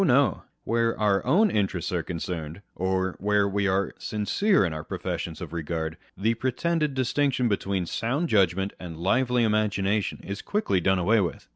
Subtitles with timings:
[0.03, 5.39] no; where our own interests are concerned, or where we are sincere in our professions
[5.39, 11.21] of regard, the pretended distinction between sound judgment and lively imagination is quickly done away
[11.21, 11.47] with.